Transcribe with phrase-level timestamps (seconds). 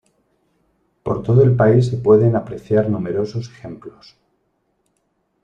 [1.03, 4.15] Por todo el país se pueden apreciar numerosos ejemplos.